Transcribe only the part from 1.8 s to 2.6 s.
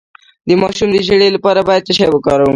څه شی وکاروم؟